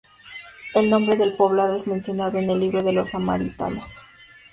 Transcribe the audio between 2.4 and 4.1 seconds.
el libro de los samaritanos.